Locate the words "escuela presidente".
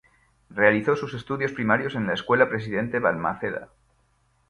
2.15-2.97